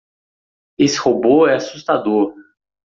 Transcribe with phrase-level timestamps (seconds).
[0.79, 2.33] Esse robô é assustador!